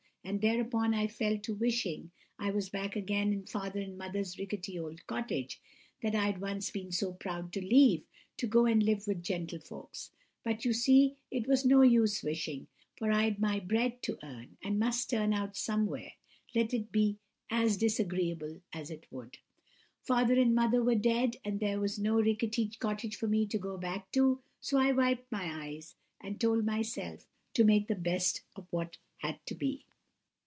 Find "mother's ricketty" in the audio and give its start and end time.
3.97-4.77